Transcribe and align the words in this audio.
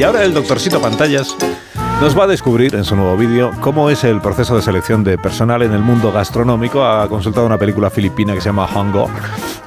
Y 0.00 0.02
ahora 0.02 0.24
el 0.24 0.32
doctorcito 0.32 0.80
Pantallas 0.80 1.36
nos 2.00 2.18
va 2.18 2.24
a 2.24 2.26
descubrir 2.26 2.74
en 2.74 2.84
su 2.86 2.96
nuevo 2.96 3.18
vídeo 3.18 3.50
cómo 3.60 3.90
es 3.90 4.02
el 4.04 4.22
proceso 4.22 4.56
de 4.56 4.62
selección 4.62 5.04
de 5.04 5.18
personal 5.18 5.60
en 5.60 5.72
el 5.74 5.80
mundo 5.82 6.10
gastronómico. 6.10 6.82
Ha 6.82 7.06
consultado 7.06 7.44
una 7.44 7.58
película 7.58 7.90
filipina 7.90 8.32
que 8.32 8.40
se 8.40 8.46
llama 8.48 8.66
Hongo, 8.74 9.10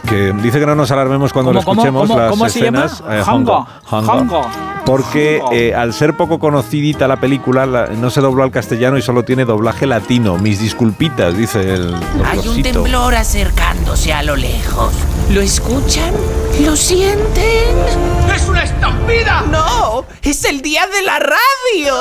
que 0.09 0.33
dice 0.41 0.59
que 0.59 0.65
no 0.65 0.73
nos 0.73 0.89
alarmemos 0.89 1.31
cuando 1.31 1.53
lo 1.53 1.59
escuchemos 1.59 2.07
cómo, 2.07 2.19
las 2.19 2.31
cómo 2.31 2.49
se 2.49 2.61
llama? 2.63 2.85
escenas. 2.85 3.03
eh, 3.27 3.29
Hongo. 3.31 3.67
Hongo. 3.91 4.49
Porque 4.87 5.39
Hongo. 5.39 5.53
eh, 5.53 5.75
al 5.75 5.93
ser 5.93 6.17
poco 6.17 6.39
conocidita 6.39 7.07
la 7.07 7.17
película, 7.17 7.67
la- 7.67 7.85
no 7.89 8.09
se 8.09 8.19
dobló 8.19 8.41
al 8.41 8.49
castellano 8.49 8.97
y 8.97 9.03
solo 9.03 9.21
tiene 9.23 9.45
doblaje 9.45 9.85
latino. 9.85 10.39
Mis 10.39 10.59
disculpitas, 10.59 11.37
dice 11.37 11.75
el 11.75 11.93
Hay 12.25 12.39
un 12.39 12.43
doctorcito. 12.45 12.71
temblor 12.81 13.13
acercándose 13.13 14.11
a 14.11 14.23
lo 14.23 14.35
lejos. 14.35 14.91
¿Lo 15.31 15.41
escuchan? 15.41 16.11
¿Lo 16.65 16.75
sienten? 16.75 17.77
¡Es 18.35 18.47
una 18.49 18.63
estampida! 18.63 19.43
¡No! 19.51 19.82
¡Es 20.33 20.45
el 20.45 20.63
día 20.63 20.87
de 20.87 21.03
la 21.03 21.19
radio! 21.19 21.93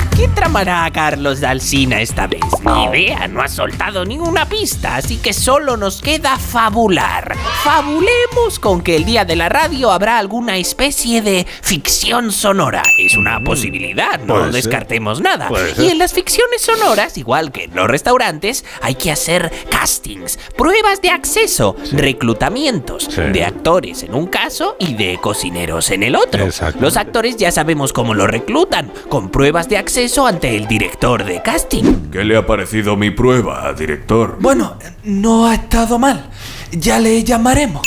¿Qué 0.20 0.28
tramará 0.28 0.90
Carlos 0.92 1.40
Dalsina 1.40 2.02
esta 2.02 2.26
vez? 2.26 2.42
Ni 2.62 2.84
idea, 2.84 3.26
no 3.26 3.40
ha 3.40 3.48
soltado 3.48 4.04
ninguna 4.04 4.46
pista, 4.46 4.96
así 4.96 5.16
que 5.16 5.32
solo 5.32 5.78
nos 5.78 6.02
queda 6.02 6.36
fabular. 6.36 7.34
Fabulemos 7.64 8.58
con 8.60 8.82
que 8.82 8.96
el 8.96 9.06
día 9.06 9.24
de 9.24 9.34
la 9.34 9.48
radio 9.48 9.90
habrá 9.90 10.18
alguna 10.18 10.58
especie 10.58 11.22
de 11.22 11.46
ficción 11.62 12.32
sonora. 12.32 12.82
Es 12.98 13.16
una 13.16 13.40
posibilidad, 13.40 14.20
no 14.20 14.50
descartemos 14.50 15.22
nada. 15.22 15.48
Y 15.78 15.88
en 15.88 15.98
las 15.98 16.12
ficciones 16.12 16.60
sonoras, 16.60 17.16
igual 17.16 17.50
que 17.50 17.64
en 17.64 17.74
los 17.74 17.88
restaurantes, 17.88 18.66
hay 18.82 18.96
que 18.96 19.10
hacer 19.10 19.50
castings, 19.70 20.38
pruebas 20.54 21.00
de 21.00 21.08
acceso, 21.08 21.76
reclutamientos 21.92 23.04
Sí. 23.10 23.22
de 23.22 23.42
actores 23.46 24.02
en 24.02 24.14
un 24.14 24.26
caso 24.26 24.76
y 24.78 24.92
de 24.92 25.16
cocineros 25.18 25.90
en 25.90 26.02
el 26.02 26.14
otro. 26.14 26.46
Los 26.78 26.98
actores 26.98 27.38
ya 27.38 27.50
sabemos 27.50 27.94
cómo 27.94 28.12
lo 28.12 28.26
reclutan, 28.26 28.92
con 29.08 29.30
pruebas 29.30 29.70
de 29.70 29.78
acceso 29.78 30.09
ante 30.18 30.56
el 30.56 30.66
director 30.66 31.24
de 31.24 31.40
casting. 31.42 32.10
¿Qué 32.10 32.24
le 32.24 32.36
ha 32.36 32.46
parecido 32.46 32.96
mi 32.96 33.10
prueba, 33.10 33.72
director? 33.72 34.36
Bueno, 34.40 34.76
no 35.04 35.46
ha 35.46 35.54
estado 35.54 35.98
mal. 35.98 36.30
Ya 36.72 36.98
le 36.98 37.22
llamaremos. 37.22 37.82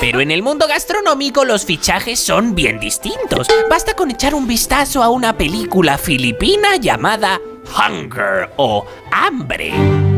Pero 0.00 0.20
en 0.20 0.30
el 0.30 0.42
mundo 0.42 0.66
gastronómico 0.68 1.44
los 1.44 1.64
fichajes 1.64 2.20
son 2.20 2.54
bien 2.54 2.78
distintos. 2.78 3.48
Basta 3.68 3.94
con 3.94 4.10
echar 4.10 4.34
un 4.34 4.46
vistazo 4.46 5.02
a 5.02 5.08
una 5.08 5.36
película 5.36 5.98
filipina 5.98 6.76
llamada 6.76 7.40
Hunger 7.76 8.50
o 8.56 8.86
Hambre. 9.10 10.09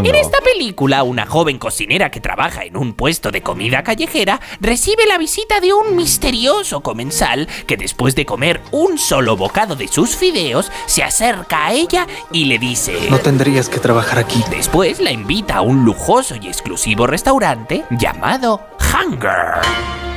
En 0.00 0.14
esta 0.14 0.38
película, 0.40 1.02
una 1.02 1.26
joven 1.26 1.58
cocinera 1.58 2.10
que 2.10 2.20
trabaja 2.20 2.64
en 2.64 2.76
un 2.76 2.94
puesto 2.94 3.30
de 3.30 3.42
comida 3.42 3.82
callejera 3.82 4.40
recibe 4.60 5.06
la 5.06 5.18
visita 5.18 5.60
de 5.60 5.72
un 5.72 5.96
misterioso 5.96 6.82
comensal 6.82 7.46
que 7.66 7.76
después 7.76 8.14
de 8.14 8.24
comer 8.24 8.60
un 8.70 8.98
solo 8.98 9.36
bocado 9.36 9.76
de 9.76 9.88
sus 9.88 10.16
fideos, 10.16 10.72
se 10.86 11.02
acerca 11.02 11.66
a 11.66 11.72
ella 11.72 12.06
y 12.32 12.46
le 12.46 12.58
dice... 12.58 12.96
No 13.10 13.18
tendrías 13.18 13.68
que 13.68 13.78
trabajar 13.78 14.18
aquí. 14.18 14.42
Después 14.50 15.00
la 15.00 15.12
invita 15.12 15.56
a 15.56 15.60
un 15.62 15.84
lujoso 15.84 16.36
y 16.36 16.48
exclusivo 16.48 17.06
restaurante 17.06 17.84
llamado 17.90 18.60
Hunger. 18.92 19.60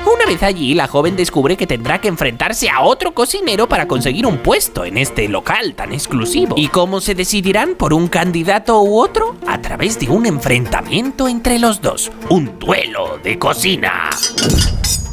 Una 0.06 0.26
vez 0.26 0.44
allí, 0.44 0.73
la 0.73 0.88
joven 0.88 1.16
descubre 1.16 1.58
que 1.58 1.66
tendrá 1.66 2.00
que 2.00 2.08
enfrentarse 2.08 2.70
a 2.70 2.81
otro 2.81 3.14
cocinero 3.14 3.68
para 3.68 3.88
conseguir 3.88 4.26
un 4.26 4.38
puesto 4.38 4.86
en 4.86 4.98
este 4.98 5.28
local 5.28 5.73
tan 5.76 5.94
exclusivo. 5.94 6.56
¿Y 6.58 6.68
cómo 6.68 7.02
se 7.02 7.16
decidirán 7.16 7.76
por 7.76 7.94
un 7.94 8.08
candidato 8.08 8.81
u 8.81 9.00
otro? 9.00 9.36
A 9.48 9.62
través 9.62 10.00
de 10.00 10.09
un 10.09 10.26
enfrentamiento 10.26 11.28
entre 11.28 11.58
los 11.58 11.81
dos. 11.81 12.12
Un 12.30 12.59
duelo 12.59 13.20
de 13.23 13.40
cocina. 13.40 14.09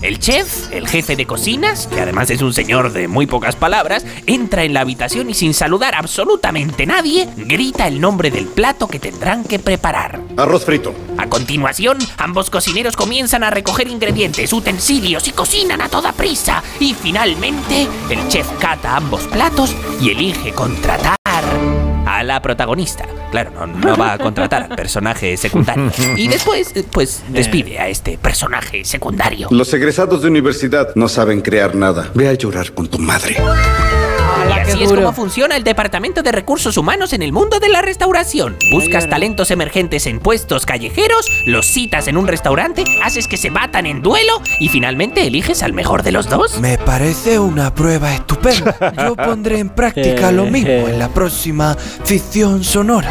El 0.02 0.18
chef, 0.18 0.72
el 0.72 0.88
jefe 0.88 1.14
de 1.14 1.26
cocinas, 1.26 1.86
que 1.86 2.00
además 2.00 2.28
es 2.30 2.42
un 2.42 2.52
señor 2.52 2.92
de 2.92 3.06
muy 3.06 3.26
pocas 3.26 3.54
palabras, 3.54 4.04
entra 4.26 4.64
en 4.64 4.74
la 4.74 4.80
habitación 4.80 5.30
y 5.30 5.34
sin 5.34 5.54
saludar 5.54 5.94
absolutamente 5.94 6.86
nadie, 6.86 7.28
grita 7.36 7.86
el 7.86 8.00
nombre 8.00 8.32
del 8.32 8.46
plato 8.46 8.88
que 8.88 8.98
tendrán 8.98 9.44
que 9.44 9.60
preparar. 9.60 10.20
Arroz 10.36 10.64
frito. 10.64 10.92
A 11.18 11.28
continuación, 11.28 11.98
ambos 12.18 12.50
cocineros 12.50 12.96
comienzan 12.96 13.44
a 13.44 13.50
recoger 13.50 13.86
ingredientes, 13.86 14.52
utensilios 14.52 15.28
y 15.28 15.30
cocinan 15.30 15.80
a 15.80 15.88
toda 15.88 16.12
prisa. 16.12 16.64
Y 16.80 16.94
finalmente, 16.94 17.86
el 18.10 18.26
chef 18.26 18.48
cata 18.58 18.96
ambos 18.96 19.22
platos 19.28 19.72
y 20.00 20.10
elige 20.10 20.50
contratar 20.52 21.21
la 22.22 22.42
protagonista. 22.42 23.04
Claro, 23.30 23.50
no, 23.52 23.66
no 23.66 23.96
va 23.96 24.12
a 24.14 24.18
contratar 24.18 24.62
al 24.62 24.76
personaje 24.76 25.36
secundario. 25.36 25.90
Y 26.16 26.28
después, 26.28 26.72
pues, 26.90 27.22
despide 27.28 27.78
a 27.78 27.88
este 27.88 28.18
personaje 28.18 28.84
secundario. 28.84 29.48
Los 29.50 29.72
egresados 29.72 30.22
de 30.22 30.28
universidad 30.28 30.94
no 30.94 31.08
saben 31.08 31.40
crear 31.40 31.74
nada. 31.74 32.10
Ve 32.14 32.28
a 32.28 32.34
llorar 32.34 32.72
con 32.72 32.88
tu 32.88 32.98
madre. 32.98 33.36
Qué 34.72 34.76
así 34.76 34.84
es 34.84 34.90
duro. 34.90 35.02
como 35.02 35.14
funciona 35.14 35.56
el 35.56 35.64
Departamento 35.64 36.22
de 36.22 36.32
Recursos 36.32 36.76
Humanos 36.76 37.12
en 37.12 37.22
el 37.22 37.32
mundo 37.32 37.60
de 37.60 37.68
la 37.68 37.82
restauración. 37.82 38.56
Buscas 38.70 39.08
talentos 39.08 39.50
emergentes 39.50 40.06
en 40.06 40.18
puestos 40.18 40.66
callejeros, 40.66 41.26
los 41.46 41.66
citas 41.66 42.08
en 42.08 42.16
un 42.16 42.26
restaurante, 42.26 42.84
haces 43.02 43.28
que 43.28 43.36
se 43.36 43.50
batan 43.50 43.86
en 43.86 44.02
duelo 44.02 44.40
y 44.60 44.68
finalmente 44.68 45.26
eliges 45.26 45.62
al 45.62 45.72
mejor 45.72 46.02
de 46.02 46.12
los 46.12 46.28
dos. 46.28 46.58
Me 46.58 46.78
parece 46.78 47.38
una 47.38 47.74
prueba 47.74 48.14
estupenda. 48.14 48.92
Yo 48.98 49.14
pondré 49.14 49.58
en 49.58 49.68
práctica 49.68 50.32
lo 50.32 50.46
mismo 50.46 50.88
en 50.88 50.98
la 50.98 51.08
próxima 51.08 51.76
ficción 52.04 52.64
sonora. 52.64 53.10